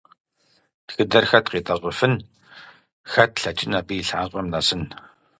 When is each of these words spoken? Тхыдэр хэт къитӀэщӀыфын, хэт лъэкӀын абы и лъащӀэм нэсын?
Тхыдэр 0.87 1.25
хэт 1.29 1.45
къитӀэщӀыфын, 1.51 2.13
хэт 3.11 3.33
лъэкӀын 3.41 3.73
абы 3.79 3.93
и 4.01 4.03
лъащӀэм 4.07 4.47
нэсын? 4.51 4.83